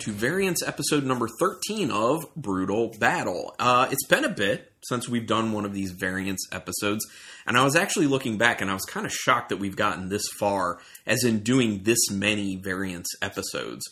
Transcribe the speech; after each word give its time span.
to 0.00 0.12
Variants 0.12 0.62
episode 0.62 1.04
number 1.04 1.28
13 1.40 1.90
of 1.90 2.24
Brutal 2.36 2.94
Battle. 3.00 3.54
Uh, 3.58 3.88
it's 3.90 4.06
been 4.06 4.24
a 4.24 4.28
bit 4.28 4.70
since 4.88 5.08
we've 5.08 5.26
done 5.26 5.52
one 5.52 5.64
of 5.64 5.74
these 5.74 5.90
Variants 5.90 6.46
episodes, 6.52 7.04
and 7.46 7.56
I 7.56 7.64
was 7.64 7.74
actually 7.74 8.06
looking 8.06 8.38
back 8.38 8.60
and 8.60 8.70
I 8.70 8.74
was 8.74 8.84
kind 8.84 9.04
of 9.06 9.12
shocked 9.12 9.48
that 9.48 9.58
we've 9.58 9.74
gotten 9.74 10.08
this 10.08 10.22
far, 10.38 10.78
as 11.06 11.24
in 11.24 11.40
doing 11.40 11.82
this 11.82 12.10
many 12.10 12.54
Variants 12.56 13.10
episodes. 13.22 13.84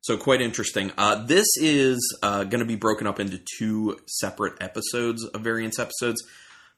So, 0.00 0.16
quite 0.16 0.40
interesting. 0.40 0.90
Uh, 0.96 1.24
this 1.26 1.46
is 1.60 2.00
uh, 2.22 2.44
going 2.44 2.60
to 2.60 2.66
be 2.66 2.76
broken 2.76 3.06
up 3.06 3.20
into 3.20 3.40
two 3.58 3.98
separate 4.06 4.54
episodes 4.62 5.22
of 5.24 5.42
Variants 5.42 5.78
episodes 5.78 6.22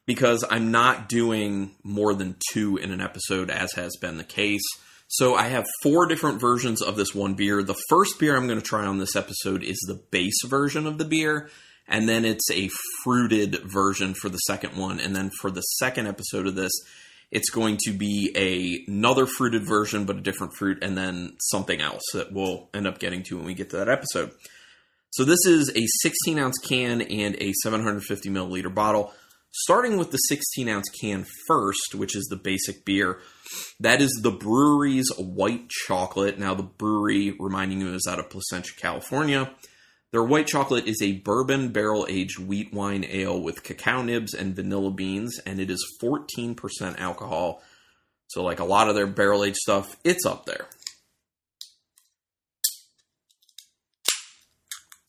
because 0.05 0.43
I'm 0.49 0.71
not 0.71 1.07
doing 1.07 1.71
more 1.83 2.13
than 2.13 2.35
two 2.51 2.77
in 2.77 2.91
an 2.91 2.99
episode, 2.99 3.49
as 3.49 3.71
has 3.73 3.95
been 4.01 4.17
the 4.17 4.23
case. 4.23 4.61
So 5.07 5.35
I 5.35 5.49
have 5.49 5.65
four 5.83 6.07
different 6.07 6.41
versions 6.41 6.81
of 6.81 6.95
this 6.95 7.13
one 7.13 7.35
beer. 7.35 7.61
The 7.61 7.79
first 7.89 8.19
beer 8.19 8.35
I'm 8.35 8.47
going 8.47 8.59
to 8.59 8.65
try 8.65 8.85
on 8.85 8.97
this 8.97 9.15
episode 9.15 9.63
is 9.63 9.77
the 9.87 10.01
base 10.11 10.43
version 10.45 10.87
of 10.87 10.97
the 10.97 11.05
beer, 11.05 11.49
and 11.87 12.09
then 12.09 12.25
it's 12.25 12.49
a 12.51 12.69
fruited 13.03 13.59
version 13.63 14.13
for 14.15 14.29
the 14.29 14.37
second 14.39 14.75
one. 14.75 14.99
And 14.99 15.15
then 15.15 15.29
for 15.41 15.51
the 15.51 15.61
second 15.61 16.07
episode 16.07 16.47
of 16.47 16.55
this, 16.55 16.71
it's 17.31 17.49
going 17.49 17.77
to 17.85 17.91
be 17.91 18.31
a, 18.35 18.91
another 18.91 19.25
fruited 19.25 19.67
version, 19.67 20.05
but 20.05 20.17
a 20.17 20.21
different 20.21 20.53
fruit, 20.53 20.83
and 20.83 20.97
then 20.97 21.35
something 21.39 21.81
else 21.81 22.03
that 22.13 22.31
we'll 22.31 22.69
end 22.73 22.87
up 22.87 22.99
getting 22.99 23.23
to 23.23 23.37
when 23.37 23.45
we 23.45 23.53
get 23.53 23.69
to 23.71 23.77
that 23.77 23.89
episode. 23.89 24.31
So 25.11 25.23
this 25.23 25.45
is 25.45 25.71
a 25.75 25.85
16 26.01 26.39
ounce 26.39 26.57
can 26.57 27.01
and 27.01 27.35
a 27.39 27.53
750 27.63 28.29
milliliter 28.29 28.73
bottle. 28.73 29.13
Starting 29.59 29.95
with 29.95 30.11
the 30.11 30.17
16 30.17 30.67
ounce 30.67 30.89
can 30.89 31.25
first, 31.47 31.95
which 31.95 32.13
is 32.13 32.25
the 32.25 32.35
basic 32.35 32.83
beer. 32.83 33.19
That 33.79 34.01
is 34.01 34.11
the 34.21 34.31
Bruery's 34.31 35.09
white 35.17 35.69
chocolate. 35.69 36.37
Now, 36.37 36.55
the 36.55 36.63
Bruery, 36.63 37.33
reminding 37.39 37.79
you, 37.79 37.93
is 37.93 38.05
out 38.05 38.19
of 38.19 38.29
Placentia, 38.29 38.75
California. 38.75 39.49
Their 40.11 40.25
white 40.25 40.47
chocolate 40.47 40.87
is 40.87 41.01
a 41.01 41.19
bourbon 41.19 41.69
barrel 41.69 42.05
aged 42.09 42.37
wheat 42.37 42.73
wine 42.73 43.05
ale 43.07 43.41
with 43.41 43.63
cacao 43.63 44.01
nibs 44.01 44.33
and 44.33 44.57
vanilla 44.57 44.91
beans, 44.91 45.39
and 45.45 45.61
it 45.61 45.69
is 45.69 45.97
14% 46.03 46.99
alcohol. 46.99 47.63
So, 48.27 48.43
like 48.43 48.59
a 48.59 48.65
lot 48.65 48.89
of 48.89 48.95
their 48.95 49.07
barrel 49.07 49.45
aged 49.45 49.55
stuff, 49.55 49.95
it's 50.03 50.25
up 50.25 50.45
there. 50.45 50.67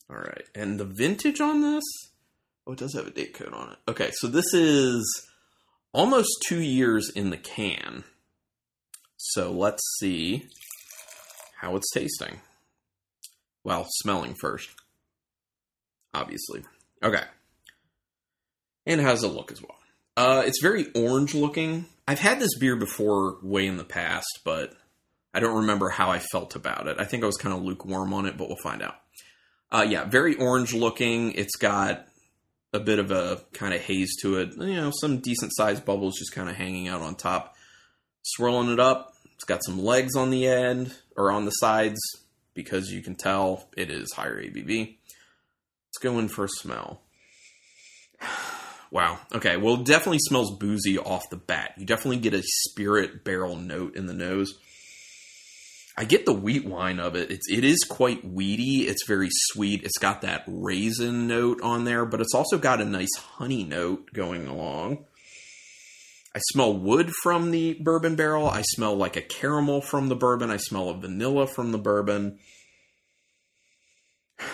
All 0.09 0.15
right, 0.15 0.45
and 0.55 0.79
the 0.79 0.85
vintage 0.85 1.41
on 1.41 1.61
this? 1.61 1.83
Oh, 2.67 2.73
it 2.73 2.79
does 2.79 2.93
have 2.93 3.07
a 3.07 3.11
date 3.11 3.33
code 3.33 3.53
on 3.53 3.71
it. 3.71 3.77
Okay, 3.87 4.11
so 4.11 4.27
this 4.27 4.53
is 4.53 5.25
almost 5.93 6.27
two 6.45 6.59
years 6.59 7.09
in 7.09 7.29
the 7.29 7.37
can. 7.37 8.03
So 9.15 9.53
let's 9.53 9.81
see 9.99 10.47
how 11.61 11.77
it's 11.77 11.89
tasting. 11.91 12.41
Well, 13.63 13.85
smelling 13.89 14.35
first. 14.41 14.69
Obviously. 16.13 16.63
Okay. 17.01 17.23
And 18.85 19.01
does 19.01 19.23
it 19.23 19.27
look 19.27 19.51
as 19.51 19.61
well? 19.61 19.77
Uh, 20.17 20.43
it's 20.45 20.61
very 20.61 20.91
orange 20.93 21.33
looking. 21.33 21.85
I've 22.05 22.19
had 22.19 22.39
this 22.39 22.57
beer 22.57 22.75
before 22.75 23.37
way 23.41 23.65
in 23.65 23.77
the 23.77 23.83
past, 23.85 24.39
but 24.43 24.73
I 25.33 25.39
don't 25.39 25.57
remember 25.57 25.89
how 25.89 26.09
I 26.09 26.19
felt 26.19 26.55
about 26.55 26.87
it. 26.87 26.97
I 26.99 27.05
think 27.05 27.23
I 27.23 27.27
was 27.27 27.37
kind 27.37 27.55
of 27.55 27.63
lukewarm 27.63 28.13
on 28.13 28.25
it, 28.25 28.37
but 28.37 28.49
we'll 28.49 28.57
find 28.61 28.81
out. 28.81 28.95
Uh, 29.71 29.85
yeah, 29.87 30.03
very 30.03 30.35
orange 30.35 30.73
looking. 30.73 31.31
It's 31.33 31.55
got 31.55 32.07
a 32.73 32.79
bit 32.79 32.99
of 32.99 33.11
a 33.11 33.41
kind 33.53 33.73
of 33.73 33.81
haze 33.81 34.15
to 34.21 34.37
it. 34.37 34.53
You 34.57 34.75
know, 34.75 34.91
some 34.99 35.19
decent 35.19 35.51
sized 35.55 35.85
bubbles 35.85 36.17
just 36.17 36.33
kind 36.33 36.49
of 36.49 36.55
hanging 36.55 36.87
out 36.87 37.01
on 37.01 37.15
top. 37.15 37.55
Swirling 38.23 38.71
it 38.71 38.79
up. 38.79 39.13
It's 39.35 39.45
got 39.45 39.63
some 39.63 39.83
legs 39.83 40.15
on 40.15 40.29
the 40.29 40.47
end 40.47 40.95
or 41.15 41.31
on 41.31 41.45
the 41.45 41.51
sides 41.51 41.99
because 42.53 42.91
you 42.91 43.01
can 43.01 43.15
tell 43.15 43.69
it 43.77 43.89
is 43.89 44.11
higher 44.13 44.41
ABV. 44.41 44.97
Let's 45.87 45.97
go 46.01 46.19
in 46.19 46.27
for 46.27 46.45
a 46.45 46.49
smell. 46.49 47.01
Wow. 48.89 49.19
Okay. 49.35 49.57
Well, 49.57 49.75
definitely 49.75 50.19
smells 50.19 50.57
boozy 50.57 50.97
off 50.97 51.29
the 51.29 51.35
bat. 51.35 51.73
You 51.77 51.85
definitely 51.85 52.19
get 52.19 52.33
a 52.33 52.41
spirit 52.41 53.25
barrel 53.25 53.57
note 53.57 53.97
in 53.97 54.05
the 54.05 54.13
nose. 54.13 54.57
I 55.99 56.05
get 56.05 56.27
the 56.27 56.33
wheat 56.33 56.63
wine 56.63 56.99
of 56.99 57.15
it. 57.15 57.31
It's 57.31 57.49
it 57.49 57.63
is 57.63 57.83
quite 57.83 58.23
weedy. 58.23 58.87
It's 58.87 59.07
very 59.07 59.29
sweet. 59.31 59.83
It's 59.83 59.97
got 59.97 60.21
that 60.21 60.43
raisin 60.45 61.25
note 61.25 61.59
on 61.63 61.85
there, 61.85 62.05
but 62.05 62.21
it's 62.21 62.35
also 62.35 62.59
got 62.59 62.79
a 62.79 62.85
nice 62.85 63.15
honey 63.15 63.63
note 63.63 64.13
going 64.13 64.47
along. 64.47 65.05
I 66.35 66.39
smell 66.51 66.71
wood 66.77 67.11
from 67.23 67.49
the 67.49 67.73
bourbon 67.81 68.15
barrel. 68.15 68.47
I 68.47 68.61
smell 68.61 68.95
like 68.95 69.15
a 69.15 69.23
caramel 69.23 69.81
from 69.81 70.07
the 70.07 70.15
bourbon. 70.15 70.51
I 70.51 70.57
smell 70.57 70.89
a 70.89 70.93
vanilla 70.93 71.47
from 71.47 71.71
the 71.71 71.79
bourbon. 71.79 72.37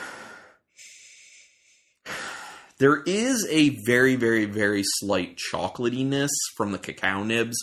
There 2.80 3.04
is 3.06 3.48
a 3.50 3.78
very, 3.86 4.16
very, 4.16 4.46
very 4.46 4.82
slight 4.84 5.38
chocolatiness 5.38 6.32
from 6.58 6.72
the 6.72 6.78
cacao 6.78 7.24
nibs, 7.24 7.56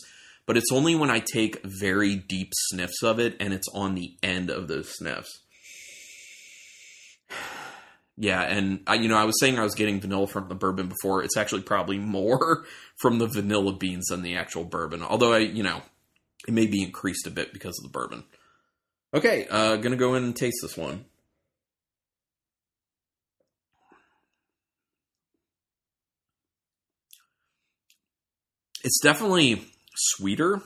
but 0.51 0.57
it's 0.57 0.73
only 0.73 0.97
when 0.97 1.11
I 1.11 1.21
take 1.21 1.65
very 1.65 2.17
deep 2.17 2.51
sniffs 2.57 3.05
of 3.05 3.21
it 3.21 3.37
and 3.39 3.55
it's 3.55 3.69
on 3.73 3.95
the 3.95 4.17
end 4.21 4.51
of 4.51 4.67
those 4.67 4.93
sniffs. 4.97 5.43
Yeah, 8.17 8.43
and 8.43 8.81
I, 8.87 8.97
you 8.97 9.09
know, 9.09 9.17
I 9.17 9.25
was 9.25 9.41
saying 9.41 9.59
I 9.59 9.63
was 9.63 9.75
getting 9.75 9.99
vanilla 9.99 10.27
from 10.27 10.49
the 10.49 10.55
bourbon 10.55 10.89
before. 10.89 11.23
It's 11.23 11.39
actually 11.39 11.63
probably 11.63 11.99
more 12.17 12.67
from 13.01 13.19
the 13.19 13.29
vanilla 13.29 13.73
beans 13.73 14.09
than 14.09 14.21
the 14.21 14.37
actual 14.37 14.65
bourbon. 14.65 15.03
Although 15.03 15.33
I, 15.33 15.39
you 15.39 15.63
know, 15.63 15.81
it 16.47 16.53
may 16.53 16.67
be 16.67 16.83
increased 16.83 17.27
a 17.27 17.31
bit 17.31 17.55
because 17.55 17.79
of 17.79 17.85
the 17.85 17.99
bourbon. 17.99 18.25
Okay, 19.15 19.47
uh, 19.49 19.77
gonna 19.77 19.97
go 19.97 20.17
in 20.17 20.25
and 20.25 20.37
taste 20.37 20.59
this 20.61 20.77
one. 20.77 21.07
It's 28.85 29.01
definitely 29.01 29.65
sweeter 30.01 30.63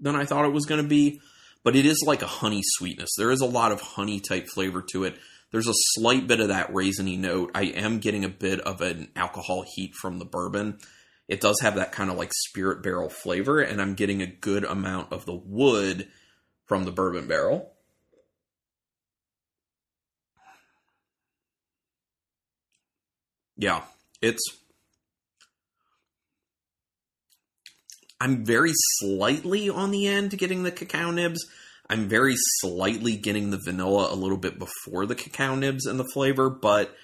than 0.00 0.16
I 0.16 0.24
thought 0.24 0.44
it 0.44 0.52
was 0.52 0.66
going 0.66 0.82
to 0.82 0.88
be, 0.88 1.20
but 1.64 1.76
it 1.76 1.86
is 1.86 2.02
like 2.06 2.22
a 2.22 2.26
honey 2.26 2.62
sweetness. 2.62 3.10
There 3.16 3.30
is 3.30 3.40
a 3.40 3.46
lot 3.46 3.72
of 3.72 3.80
honey 3.80 4.20
type 4.20 4.48
flavor 4.48 4.82
to 4.92 5.04
it. 5.04 5.16
There's 5.50 5.68
a 5.68 5.74
slight 5.94 6.26
bit 6.26 6.40
of 6.40 6.48
that 6.48 6.72
raisiny 6.72 7.18
note. 7.18 7.50
I 7.54 7.64
am 7.64 8.00
getting 8.00 8.24
a 8.24 8.28
bit 8.28 8.60
of 8.60 8.80
an 8.80 9.08
alcohol 9.16 9.64
heat 9.74 9.94
from 9.94 10.18
the 10.18 10.24
bourbon. 10.24 10.78
It 11.26 11.40
does 11.40 11.60
have 11.60 11.76
that 11.76 11.92
kind 11.92 12.10
of 12.10 12.16
like 12.16 12.32
spirit 12.32 12.82
barrel 12.82 13.08
flavor, 13.08 13.60
and 13.60 13.80
I'm 13.80 13.94
getting 13.94 14.22
a 14.22 14.26
good 14.26 14.64
amount 14.64 15.12
of 15.12 15.26
the 15.26 15.34
wood 15.34 16.08
from 16.66 16.84
the 16.84 16.92
bourbon 16.92 17.26
barrel. 17.26 17.72
Yeah, 23.56 23.82
it's 24.22 24.57
I'm 28.20 28.44
very 28.44 28.72
slightly 28.74 29.68
on 29.68 29.90
the 29.90 30.06
end 30.06 30.36
getting 30.38 30.62
the 30.62 30.72
cacao 30.72 31.10
nibs. 31.10 31.46
I'm 31.88 32.08
very 32.08 32.34
slightly 32.36 33.16
getting 33.16 33.50
the 33.50 33.60
vanilla 33.64 34.12
a 34.12 34.16
little 34.16 34.36
bit 34.36 34.58
before 34.58 35.06
the 35.06 35.14
cacao 35.14 35.54
nibs 35.54 35.86
and 35.86 35.98
the 35.98 36.08
flavor, 36.12 36.50
but 36.50 36.94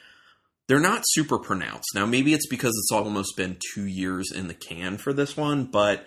they're 0.66 0.80
not 0.80 1.04
super 1.06 1.38
pronounced. 1.38 1.90
Now, 1.94 2.06
maybe 2.06 2.34
it's 2.34 2.48
because 2.48 2.72
it's 2.76 2.92
almost 2.92 3.36
been 3.36 3.58
two 3.74 3.86
years 3.86 4.32
in 4.32 4.48
the 4.48 4.54
can 4.54 4.98
for 4.98 5.12
this 5.12 5.36
one, 5.36 5.64
but 5.64 6.06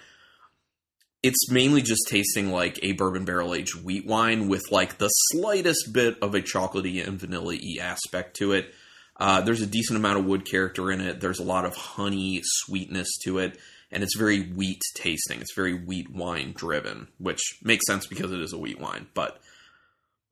it's 1.23 1.49
mainly 1.49 1.81
just 1.81 2.07
tasting 2.07 2.51
like 2.51 2.79
a 2.83 2.91
bourbon 2.91 3.25
barrel 3.25 3.55
aged 3.55 3.83
wheat 3.83 4.05
wine 4.05 4.47
with 4.47 4.71
like 4.71 4.97
the 4.97 5.07
slightest 5.07 5.91
bit 5.93 6.17
of 6.21 6.35
a 6.35 6.41
chocolatey 6.41 7.05
and 7.05 7.19
vanilla 7.19 7.55
y 7.55 7.77
aspect 7.81 8.35
to 8.37 8.51
it. 8.51 8.73
Uh, 9.19 9.41
there's 9.41 9.61
a 9.61 9.67
decent 9.67 9.97
amount 9.97 10.19
of 10.19 10.25
wood 10.25 10.45
character 10.45 10.91
in 10.91 11.01
it. 11.01 11.19
There's 11.19 11.39
a 11.39 11.43
lot 11.43 11.65
of 11.65 11.75
honey 11.75 12.41
sweetness 12.43 13.17
to 13.23 13.39
it 13.39 13.57
and 13.91 14.03
it's 14.03 14.17
very 14.17 14.41
wheat 14.41 14.81
tasting. 14.95 15.39
It's 15.39 15.55
very 15.55 15.73
wheat 15.73 16.09
wine 16.11 16.53
driven, 16.55 17.07
which 17.17 17.41
makes 17.63 17.85
sense 17.87 18.05
because 18.05 18.31
it 18.31 18.41
is 18.41 18.53
a 18.53 18.57
wheat 18.57 18.79
wine. 18.79 19.07
But 19.13 19.39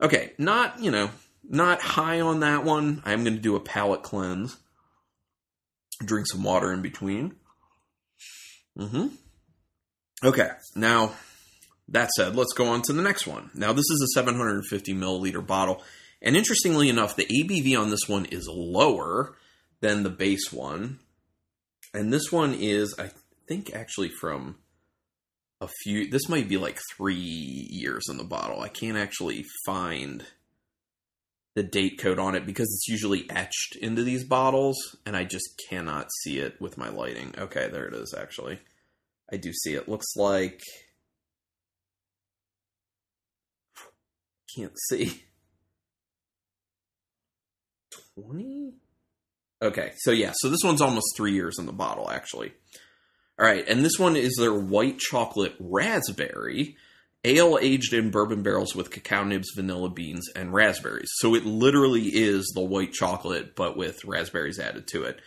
okay, 0.01 0.33
not 0.37 0.81
you 0.81 0.91
know 0.91 1.09
not 1.43 1.81
high 1.81 2.21
on 2.21 2.41
that 2.41 2.63
one. 2.63 3.01
I'm 3.05 3.23
going 3.23 3.35
to 3.35 3.41
do 3.41 3.55
a 3.55 3.61
palate 3.61 4.03
cleanse. 4.03 4.57
Drink 6.03 6.27
some 6.27 6.43
water 6.43 6.73
in 6.73 6.81
between. 6.81 7.35
Mm-hmm. 8.77 9.07
Okay, 10.23 10.49
now 10.75 11.13
that 11.87 12.09
said, 12.11 12.35
let's 12.35 12.53
go 12.53 12.67
on 12.67 12.81
to 12.83 12.93
the 12.93 13.01
next 13.01 13.27
one. 13.27 13.51
Now 13.53 13.71
this 13.71 13.89
is 13.89 14.01
a 14.01 14.19
750 14.19 14.93
milliliter 14.93 15.45
bottle, 15.45 15.83
and 16.21 16.35
interestingly 16.35 16.89
enough, 16.89 17.15
the 17.15 17.25
ABV 17.25 17.79
on 17.79 17.89
this 17.89 18.09
one 18.09 18.25
is 18.25 18.49
lower 18.51 19.35
than 19.81 20.03
the 20.03 20.09
base 20.09 20.51
one, 20.51 20.99
and 21.93 22.11
this 22.11 22.31
one 22.31 22.53
is 22.53 22.95
I 22.97 23.11
think 23.47 23.73
actually 23.73 24.09
from 24.09 24.57
a 25.61 25.67
few 25.83 26.09
this 26.09 26.27
might 26.27 26.49
be 26.49 26.57
like 26.57 26.79
three 26.95 27.15
years 27.15 28.03
in 28.09 28.17
the 28.17 28.23
bottle. 28.23 28.61
I 28.61 28.67
can't 28.67 28.97
actually 28.97 29.45
find 29.65 30.25
the 31.55 31.63
date 31.63 31.99
code 31.99 32.19
on 32.19 32.35
it 32.35 32.45
because 32.45 32.67
it's 32.67 32.87
usually 32.87 33.29
etched 33.29 33.77
into 33.81 34.03
these 34.03 34.25
bottles 34.25 34.75
and 35.05 35.15
i 35.15 35.23
just 35.23 35.61
cannot 35.69 36.09
see 36.21 36.39
it 36.39 36.59
with 36.59 36.77
my 36.77 36.89
lighting. 36.89 37.33
Okay 37.37 37.69
there 37.69 37.85
it 37.87 37.93
is 37.93 38.13
actually. 38.17 38.59
I 39.31 39.37
do 39.37 39.51
see 39.53 39.73
it. 39.73 39.89
Looks 39.89 40.15
like 40.15 40.61
can't 44.55 44.77
see. 44.89 45.23
20? 48.15 48.73
Okay, 49.61 49.91
so 49.97 50.11
yeah, 50.11 50.31
so 50.35 50.49
this 50.49 50.63
one's 50.63 50.81
almost 50.81 51.15
three 51.15 51.33
years 51.33 51.57
in 51.59 51.65
the 51.65 51.73
bottle, 51.73 52.09
actually. 52.09 52.53
All 53.37 53.45
right, 53.45 53.67
and 53.67 53.83
this 53.83 53.99
one 53.99 54.15
is 54.15 54.35
their 54.39 54.53
white 54.53 54.97
chocolate 54.97 55.55
raspberry, 55.59 56.77
ale 57.25 57.57
aged 57.61 57.93
in 57.93 58.09
bourbon 58.09 58.43
barrels 58.43 58.75
with 58.75 58.91
cacao 58.91 59.25
nibs, 59.25 59.49
vanilla 59.55 59.89
beans, 59.89 60.29
and 60.35 60.53
raspberries. 60.53 61.09
So 61.15 61.35
it 61.35 61.45
literally 61.45 62.07
is 62.07 62.49
the 62.55 62.63
white 62.63 62.93
chocolate, 62.93 63.55
but 63.55 63.75
with 63.75 64.05
raspberries 64.05 64.59
added 64.59 64.87
to 64.89 65.03
it. 65.03 65.19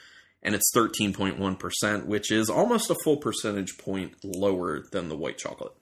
And 0.42 0.54
it's 0.54 0.72
13.1%, 0.74 2.06
which 2.06 2.30
is 2.30 2.48
almost 2.48 2.90
a 2.90 2.96
full 3.04 3.18
percentage 3.18 3.76
point 3.76 4.14
lower 4.24 4.84
than 4.92 5.08
the 5.08 5.16
white 5.16 5.36
chocolate. 5.36 5.72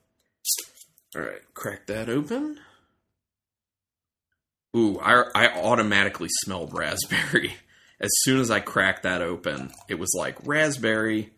All 1.15 1.21
right, 1.21 1.41
crack 1.53 1.87
that 1.87 2.09
open. 2.09 2.59
Ooh, 4.75 4.99
I, 4.99 5.23
I 5.33 5.47
automatically 5.61 6.29
smelled 6.43 6.73
raspberry. 6.73 7.55
As 7.99 8.11
soon 8.19 8.39
as 8.39 8.51
I 8.51 8.59
cracked 8.59 9.03
that 9.03 9.23
open, 9.23 9.71
it 9.87 9.97
was 9.97 10.13
like 10.15 10.37
raspberry. 10.45 11.31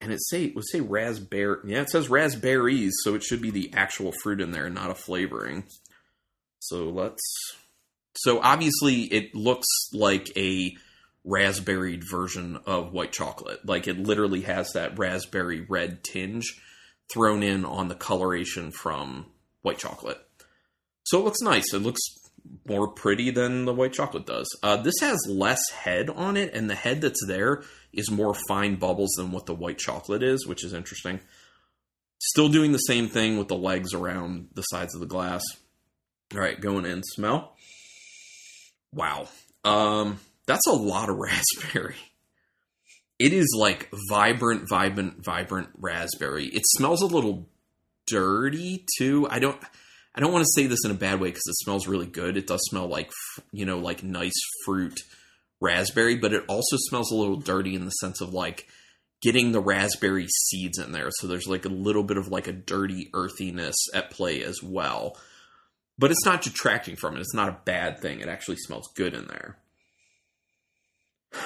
And 0.00 0.12
it 0.12 0.20
say 0.22 0.44
it 0.44 0.54
would 0.54 0.66
say 0.66 0.80
raspberry. 0.80 1.58
Yeah, 1.66 1.82
it 1.82 1.90
says 1.90 2.08
raspberries, 2.08 2.94
so 3.04 3.14
it 3.14 3.22
should 3.22 3.42
be 3.42 3.50
the 3.50 3.72
actual 3.74 4.12
fruit 4.22 4.40
in 4.40 4.50
there, 4.50 4.70
not 4.70 4.90
a 4.90 4.94
flavoring. 4.94 5.64
So 6.60 6.88
let's. 6.88 7.22
So 8.16 8.40
obviously, 8.40 9.02
it 9.02 9.34
looks 9.34 9.68
like 9.92 10.30
a 10.36 10.76
raspberried 11.24 12.02
version 12.10 12.58
of 12.66 12.92
white 12.92 13.12
chocolate. 13.12 13.66
Like 13.66 13.86
it 13.86 13.98
literally 13.98 14.42
has 14.42 14.72
that 14.72 14.98
raspberry 14.98 15.60
red 15.60 16.02
tinge 16.02 16.60
thrown 17.12 17.42
in 17.42 17.64
on 17.64 17.88
the 17.88 17.94
coloration 17.94 18.70
from 18.70 19.26
white 19.62 19.78
chocolate. 19.78 20.18
So 21.04 21.20
it 21.20 21.24
looks 21.24 21.42
nice. 21.42 21.74
It 21.74 21.80
looks 21.80 22.00
more 22.66 22.88
pretty 22.88 23.30
than 23.30 23.64
the 23.64 23.74
white 23.74 23.92
chocolate 23.92 24.26
does. 24.26 24.48
Uh, 24.62 24.76
this 24.76 24.94
has 25.00 25.18
less 25.28 25.60
head 25.70 26.10
on 26.10 26.36
it, 26.36 26.54
and 26.54 26.68
the 26.68 26.74
head 26.74 27.00
that's 27.00 27.24
there 27.26 27.62
is 27.92 28.10
more 28.10 28.34
fine 28.48 28.76
bubbles 28.76 29.10
than 29.16 29.32
what 29.32 29.46
the 29.46 29.54
white 29.54 29.78
chocolate 29.78 30.22
is, 30.22 30.46
which 30.46 30.64
is 30.64 30.72
interesting. 30.72 31.20
Still 32.22 32.48
doing 32.48 32.72
the 32.72 32.78
same 32.78 33.08
thing 33.08 33.38
with 33.38 33.48
the 33.48 33.56
legs 33.56 33.94
around 33.94 34.48
the 34.54 34.62
sides 34.62 34.94
of 34.94 35.00
the 35.00 35.06
glass. 35.06 35.42
All 36.34 36.40
right, 36.40 36.60
going 36.60 36.84
in. 36.84 37.02
Smell. 37.02 37.56
Wow. 38.92 39.28
Um, 39.64 40.20
that's 40.46 40.66
a 40.66 40.72
lot 40.72 41.08
of 41.08 41.16
raspberry. 41.18 41.96
It 43.18 43.32
is 43.32 43.54
like 43.58 43.90
vibrant, 44.08 44.68
vibrant, 44.68 45.22
vibrant 45.24 45.68
raspberry. 45.78 46.46
It 46.46 46.62
smells 46.64 47.02
a 47.02 47.06
little 47.06 47.48
dirty 48.06 48.84
too. 48.98 49.26
I 49.30 49.38
don't 49.38 49.60
I 50.14 50.20
don't 50.20 50.32
want 50.32 50.44
to 50.44 50.60
say 50.60 50.66
this 50.66 50.84
in 50.84 50.90
a 50.90 50.94
bad 50.94 51.20
way 51.20 51.28
because 51.28 51.46
it 51.46 51.58
smells 51.58 51.86
really 51.86 52.06
good. 52.06 52.36
It 52.36 52.46
does 52.46 52.60
smell 52.64 52.88
like 52.88 53.10
you 53.52 53.64
know 53.64 53.78
like 53.78 54.02
nice 54.02 54.38
fruit 54.64 54.98
raspberry, 55.60 56.16
but 56.16 56.32
it 56.32 56.44
also 56.48 56.76
smells 56.88 57.12
a 57.12 57.16
little 57.16 57.36
dirty 57.36 57.74
in 57.74 57.84
the 57.84 57.90
sense 57.90 58.20
of 58.20 58.32
like 58.32 58.66
getting 59.22 59.52
the 59.52 59.60
raspberry 59.60 60.26
seeds 60.46 60.78
in 60.78 60.92
there. 60.92 61.10
So 61.18 61.26
there's 61.26 61.46
like 61.46 61.64
a 61.64 61.70
little 61.70 62.02
bit 62.02 62.16
of 62.16 62.28
like 62.28 62.48
a 62.48 62.52
dirty 62.52 63.10
earthiness 63.12 63.76
at 63.94 64.10
play 64.10 64.42
as 64.42 64.62
well. 64.62 65.16
But 65.98 66.10
it's 66.10 66.24
not 66.24 66.42
detracting 66.42 66.96
from 66.96 67.16
it. 67.16 67.20
It's 67.20 67.34
not 67.34 67.50
a 67.50 67.58
bad 67.64 68.00
thing. 68.00 68.20
It 68.20 68.28
actually 68.28 68.56
smells 68.56 68.90
good 68.94 69.14
in 69.14 69.26
there. 69.26 69.58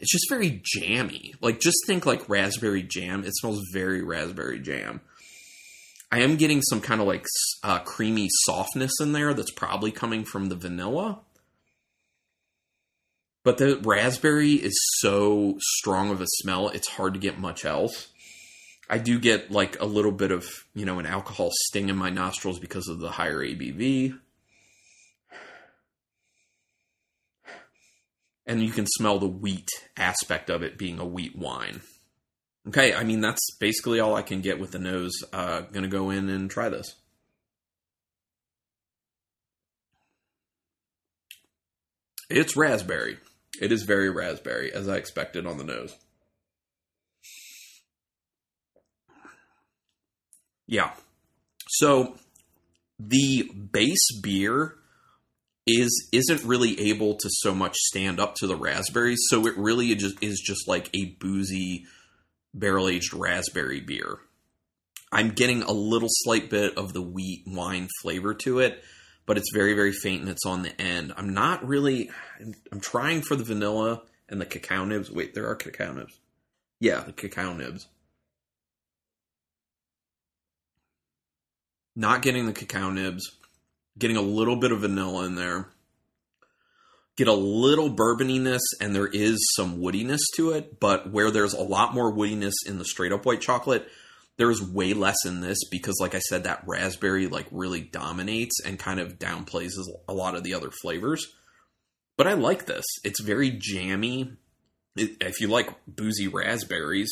It's 0.00 0.12
just 0.12 0.28
very 0.28 0.62
jammy. 0.64 1.34
Like 1.40 1.58
just 1.58 1.78
think 1.84 2.06
like 2.06 2.28
raspberry 2.28 2.84
jam. 2.84 3.24
It 3.24 3.34
smells 3.34 3.60
very 3.72 4.00
raspberry 4.00 4.60
jam. 4.60 5.00
I 6.10 6.20
am 6.20 6.36
getting 6.36 6.62
some 6.62 6.80
kind 6.80 7.00
of 7.00 7.06
like 7.06 7.26
uh, 7.62 7.80
creamy 7.80 8.28
softness 8.44 8.92
in 9.00 9.12
there 9.12 9.34
that's 9.34 9.50
probably 9.50 9.90
coming 9.90 10.24
from 10.24 10.48
the 10.48 10.56
vanilla. 10.56 11.20
But 13.44 13.58
the 13.58 13.80
raspberry 13.82 14.52
is 14.52 14.78
so 14.98 15.56
strong 15.60 16.10
of 16.10 16.20
a 16.20 16.26
smell, 16.26 16.68
it's 16.68 16.88
hard 16.88 17.14
to 17.14 17.20
get 17.20 17.38
much 17.38 17.64
else. 17.64 18.08
I 18.90 18.98
do 18.98 19.18
get 19.18 19.50
like 19.50 19.80
a 19.80 19.84
little 19.84 20.12
bit 20.12 20.32
of, 20.32 20.46
you 20.74 20.86
know, 20.86 20.98
an 20.98 21.06
alcohol 21.06 21.50
sting 21.52 21.90
in 21.90 21.96
my 21.96 22.10
nostrils 22.10 22.58
because 22.58 22.88
of 22.88 23.00
the 23.00 23.10
higher 23.10 23.40
ABV. 23.40 24.18
And 28.46 28.62
you 28.62 28.70
can 28.70 28.86
smell 28.86 29.18
the 29.18 29.26
wheat 29.26 29.68
aspect 29.94 30.48
of 30.48 30.62
it 30.62 30.78
being 30.78 30.98
a 30.98 31.04
wheat 31.04 31.36
wine. 31.36 31.82
Okay, 32.68 32.92
I 32.92 33.02
mean 33.02 33.20
that's 33.20 33.56
basically 33.58 33.98
all 33.98 34.14
I 34.14 34.22
can 34.22 34.42
get 34.42 34.60
with 34.60 34.72
the 34.72 34.78
nose. 34.78 35.14
Uh, 35.32 35.62
gonna 35.72 35.88
go 35.88 36.10
in 36.10 36.28
and 36.28 36.50
try 36.50 36.68
this. 36.68 36.94
It's 42.28 42.56
raspberry. 42.56 43.16
It 43.60 43.72
is 43.72 43.84
very 43.84 44.10
raspberry, 44.10 44.70
as 44.72 44.86
I 44.86 44.96
expected 44.96 45.46
on 45.46 45.56
the 45.56 45.64
nose. 45.64 45.96
Yeah. 50.66 50.92
So 51.68 52.16
the 52.98 53.50
base 53.72 54.20
beer 54.20 54.74
is 55.66 56.08
isn't 56.12 56.44
really 56.44 56.78
able 56.90 57.14
to 57.14 57.30
so 57.30 57.54
much 57.54 57.76
stand 57.76 58.20
up 58.20 58.34
to 58.36 58.46
the 58.46 58.56
raspberries, 58.56 59.24
so 59.30 59.46
it 59.46 59.56
really 59.56 59.94
just 59.94 60.22
is 60.22 60.42
just 60.44 60.68
like 60.68 60.90
a 60.94 61.16
boozy 61.18 61.86
barrel 62.54 62.88
aged 62.88 63.14
raspberry 63.14 63.80
beer. 63.80 64.18
I'm 65.10 65.30
getting 65.30 65.62
a 65.62 65.72
little 65.72 66.08
slight 66.10 66.50
bit 66.50 66.76
of 66.76 66.92
the 66.92 67.02
wheat 67.02 67.44
wine 67.46 67.88
flavor 68.02 68.34
to 68.34 68.58
it, 68.60 68.82
but 69.26 69.38
it's 69.38 69.52
very, 69.54 69.74
very 69.74 69.92
faint 69.92 70.20
and 70.20 70.30
it's 70.30 70.44
on 70.44 70.62
the 70.62 70.80
end. 70.80 71.12
I'm 71.16 71.32
not 71.32 71.66
really, 71.66 72.10
I'm 72.72 72.80
trying 72.80 73.22
for 73.22 73.36
the 73.36 73.44
vanilla 73.44 74.02
and 74.28 74.40
the 74.40 74.46
cacao 74.46 74.84
nibs. 74.84 75.10
Wait, 75.10 75.34
there 75.34 75.48
are 75.48 75.54
cacao 75.54 75.92
nibs. 75.92 76.18
Yeah, 76.80 77.00
the 77.00 77.12
cacao 77.12 77.54
nibs. 77.54 77.86
Not 81.96 82.22
getting 82.22 82.46
the 82.46 82.52
cacao 82.52 82.90
nibs, 82.90 83.36
getting 83.98 84.16
a 84.16 84.22
little 84.22 84.56
bit 84.56 84.72
of 84.72 84.80
vanilla 84.80 85.24
in 85.24 85.34
there 85.34 85.68
get 87.18 87.26
a 87.26 87.32
little 87.32 87.90
bourboniness 87.90 88.60
and 88.80 88.94
there 88.94 89.08
is 89.08 89.36
some 89.56 89.78
woodiness 89.78 90.20
to 90.36 90.52
it, 90.52 90.78
but 90.78 91.10
where 91.10 91.32
there's 91.32 91.52
a 91.52 91.60
lot 91.60 91.92
more 91.92 92.12
woodiness 92.12 92.54
in 92.64 92.78
the 92.78 92.84
straight 92.84 93.12
up 93.12 93.26
white 93.26 93.40
chocolate, 93.40 93.88
there's 94.36 94.62
way 94.62 94.94
less 94.94 95.26
in 95.26 95.40
this 95.40 95.58
because 95.68 95.96
like 96.00 96.14
I 96.14 96.20
said 96.20 96.44
that 96.44 96.62
raspberry 96.64 97.26
like 97.26 97.48
really 97.50 97.80
dominates 97.80 98.60
and 98.64 98.78
kind 98.78 99.00
of 99.00 99.18
downplays 99.18 99.72
a 100.06 100.14
lot 100.14 100.36
of 100.36 100.44
the 100.44 100.54
other 100.54 100.70
flavors. 100.70 101.26
But 102.16 102.28
I 102.28 102.34
like 102.34 102.66
this. 102.66 102.84
It's 103.02 103.20
very 103.20 103.50
jammy. 103.50 104.36
if 104.94 105.40
you 105.40 105.48
like 105.48 105.74
boozy 105.88 106.28
raspberries, 106.28 107.10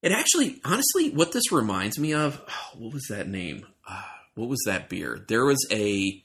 it 0.00 0.10
actually 0.10 0.58
honestly 0.64 1.10
what 1.10 1.32
this 1.32 1.52
reminds 1.52 1.98
me 1.98 2.14
of, 2.14 2.40
what 2.74 2.94
was 2.94 3.06
that 3.10 3.28
name? 3.28 3.66
What 4.34 4.50
was 4.50 4.62
that 4.66 4.88
beer? 4.88 5.24
There 5.26 5.44
was 5.44 5.66
a 5.72 6.22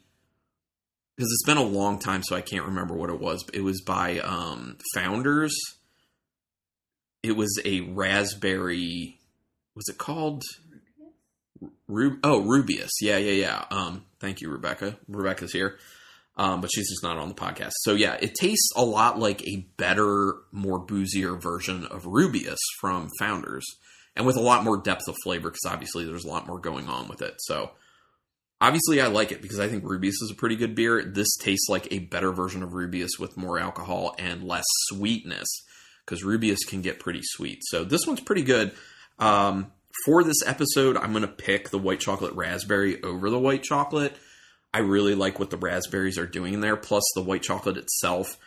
because 1.15 1.32
it's 1.32 1.46
been 1.46 1.58
a 1.58 1.63
long 1.63 2.00
time, 2.00 2.24
so 2.24 2.36
I 2.36 2.41
can't 2.41 2.65
remember 2.65 2.96
what 2.96 3.10
it 3.10 3.20
was. 3.20 3.43
But 3.43 3.55
It 3.55 3.62
was 3.62 3.82
by 3.82 4.20
um, 4.20 4.77
Founders. 4.96 5.55
It 7.22 7.34
was 7.34 7.60
a 7.63 7.82
raspberry. 7.82 9.20
Was 9.75 9.88
it 9.89 9.98
called? 9.98 10.43
Ru- 11.88 12.20
oh, 12.24 12.41
Rubaeus. 12.41 12.89
Yeah, 13.01 13.17
yeah, 13.17 13.32
yeah. 13.32 13.65
Um, 13.72 14.05
thank 14.20 14.41
you, 14.41 14.50
Rebecca. 14.50 14.98
Rebecca's 15.08 15.53
here, 15.53 15.77
um, 16.36 16.62
but 16.62 16.70
she's 16.74 16.89
just 16.89 17.03
not 17.03 17.17
on 17.17 17.29
the 17.29 17.36
podcast. 17.36 17.72
So 17.82 17.93
yeah, 17.93 18.17
it 18.20 18.34
tastes 18.36 18.70
a 18.75 18.84
lot 18.84 19.20
like 19.20 19.41
a 19.48 19.67
better, 19.77 20.36
more 20.51 20.79
boozier 20.79 21.36
version 21.36 21.86
of 21.86 22.03
Rubaeus 22.03 22.58
from 22.79 23.10
Founders, 23.20 23.65
and 24.15 24.25
with 24.25 24.36
a 24.36 24.41
lot 24.41 24.63
more 24.63 24.77
depth 24.77 25.08
of 25.08 25.15
flavor 25.24 25.50
because 25.50 25.72
obviously 25.72 26.05
there's 26.05 26.25
a 26.25 26.29
lot 26.29 26.48
more 26.48 26.60
going 26.60 26.88
on 26.88 27.08
with 27.08 27.22
it. 27.22 27.36
So 27.39 27.72
Obviously, 28.63 29.01
I 29.01 29.08
like 29.08 29.34
it 29.34 29.41
because 29.41 29.60
I 29.60 29.67
think 29.67 29.84
Rubaeus 29.84 30.22
is 30.22 30.32
a 30.32 30.36
pretty 30.36 30.55
good 30.55 30.74
beer. 30.74 31.03
This 31.03 31.36
tastes 31.36 31.67
like 31.67 31.86
a 31.91 32.00
better 32.00 32.32
version 32.32 32.63
of 32.63 32.70
Rubaeus 32.70 33.20
with 33.20 33.36
more 33.36 33.60
alcohol 33.60 34.15
and 34.17 34.41
less 34.41 34.63
sweetness 34.86 35.50
because 36.05 36.24
Rubaeus 36.24 36.65
can 36.65 36.82
get 36.82 36.98
pretty 36.98 37.20
sweet. 37.24 37.60
So 37.63 37.84
this 37.84 38.08
one's 38.08 38.22
pretty 38.22 38.43
good. 38.43 38.72
Um, 39.20 39.74
for 40.05 40.24
this 40.24 40.41
episode, 40.46 40.96
I'm 40.96 41.12
going 41.12 41.24
to 41.24 41.27
pick 41.27 41.72
the 41.72 41.77
white 41.77 42.00
chocolate 42.00 42.36
raspberry 42.36 43.03
over 43.03 43.29
the 43.29 43.38
white 43.38 43.63
chocolate. 43.63 44.15
I 44.74 44.79
really 44.79 45.13
like 45.13 45.39
what 45.39 45.50
the 45.50 45.58
raspberries 45.58 46.17
are 46.17 46.25
doing 46.25 46.53
in 46.53 46.62
there. 46.62 46.77
Plus, 46.77 47.03
the 47.15 47.22
white 47.22 47.43
chocolate 47.43 47.75
itself 47.75 48.38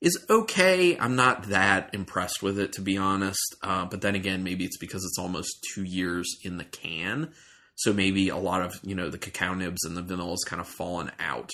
is 0.00 0.24
okay. 0.30 0.96
I'm 0.96 1.16
not 1.16 1.48
that 1.48 1.90
impressed 1.92 2.44
with 2.44 2.60
it, 2.60 2.74
to 2.74 2.80
be 2.80 2.96
honest. 2.96 3.56
Uh, 3.60 3.86
but 3.86 4.02
then 4.02 4.14
again, 4.14 4.44
maybe 4.44 4.64
it's 4.64 4.78
because 4.78 5.04
it's 5.04 5.18
almost 5.18 5.66
two 5.74 5.82
years 5.82 6.32
in 6.44 6.58
the 6.58 6.64
can. 6.64 7.32
So 7.76 7.92
maybe 7.92 8.28
a 8.28 8.36
lot 8.36 8.62
of, 8.62 8.78
you 8.82 8.94
know, 8.94 9.10
the 9.10 9.18
cacao 9.18 9.54
nibs 9.54 9.84
and 9.84 9.96
the 9.96 10.02
vanilla 10.02 10.30
has 10.30 10.44
kind 10.44 10.60
of 10.60 10.68
fallen 10.68 11.10
out. 11.18 11.50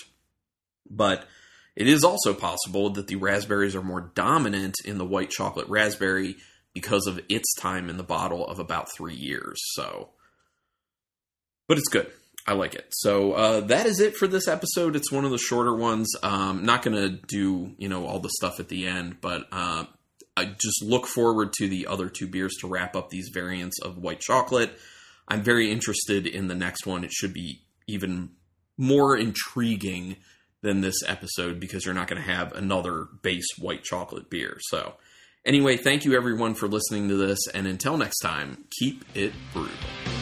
But 0.88 1.24
it 1.76 1.88
is 1.88 2.04
also 2.04 2.34
possible 2.34 2.90
that 2.90 3.06
the 3.06 3.16
raspberries 3.16 3.74
are 3.74 3.82
more 3.82 4.10
dominant 4.14 4.74
in 4.84 4.98
the 4.98 5.06
white 5.06 5.30
chocolate 5.30 5.68
raspberry 5.68 6.36
because 6.74 7.06
of 7.06 7.20
its 7.28 7.54
time 7.54 7.88
in 7.88 7.96
the 7.96 8.02
bottle 8.02 8.46
of 8.46 8.58
about 8.58 8.88
three 8.96 9.14
years. 9.14 9.58
So, 9.74 10.10
but 11.68 11.78
it's 11.78 11.88
good. 11.88 12.10
I 12.46 12.54
like 12.54 12.74
it. 12.74 12.86
So 12.90 13.32
uh, 13.32 13.60
that 13.60 13.86
is 13.86 14.00
it 14.00 14.16
for 14.16 14.26
this 14.26 14.48
episode. 14.48 14.96
It's 14.96 15.12
one 15.12 15.24
of 15.24 15.30
the 15.30 15.38
shorter 15.38 15.74
ones. 15.74 16.08
Um, 16.22 16.64
not 16.64 16.82
going 16.82 16.96
to 16.96 17.18
do 17.28 17.74
you 17.78 17.88
know 17.88 18.06
all 18.06 18.18
the 18.18 18.30
stuff 18.30 18.60
at 18.60 18.68
the 18.68 18.86
end, 18.86 19.20
but 19.20 19.46
uh, 19.52 19.84
I 20.36 20.44
just 20.46 20.82
look 20.82 21.06
forward 21.06 21.52
to 21.54 21.68
the 21.68 21.86
other 21.86 22.08
two 22.08 22.26
beers 22.26 22.56
to 22.60 22.68
wrap 22.68 22.96
up 22.96 23.10
these 23.10 23.30
variants 23.32 23.80
of 23.80 23.98
white 23.98 24.20
chocolate. 24.20 24.72
I'm 25.30 25.42
very 25.42 25.70
interested 25.70 26.26
in 26.26 26.49
the 26.49 26.54
next 26.54 26.87
one. 26.87 27.04
It 27.04 27.12
should 27.12 27.32
be 27.32 27.62
even 27.87 28.30
more 28.76 29.16
intriguing 29.16 30.16
than 30.62 30.80
this 30.80 30.96
episode 31.06 31.60
because 31.60 31.84
you're 31.84 31.94
not 31.94 32.08
going 32.08 32.20
to 32.20 32.28
have 32.28 32.52
another 32.52 33.06
base 33.22 33.46
white 33.58 33.84
chocolate 33.84 34.28
beer. 34.28 34.58
So, 34.60 34.94
anyway, 35.44 35.76
thank 35.76 36.04
you 36.04 36.14
everyone 36.14 36.54
for 36.54 36.68
listening 36.68 37.08
to 37.08 37.16
this, 37.16 37.38
and 37.54 37.66
until 37.66 37.96
next 37.96 38.18
time, 38.18 38.64
keep 38.78 39.04
it 39.14 39.32
brutal. 39.52 40.19